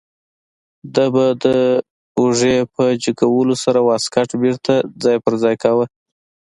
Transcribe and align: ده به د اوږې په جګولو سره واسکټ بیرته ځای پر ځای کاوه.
ده 0.95 1.05
به 1.13 1.25
د 1.43 1.45
اوږې 2.19 2.57
په 2.73 2.83
جګولو 3.03 3.55
سره 3.63 3.79
واسکټ 3.89 4.29
بیرته 4.41 4.73
ځای 5.03 5.17
پر 5.23 5.33
ځای 5.43 5.55
کاوه. 5.63 5.85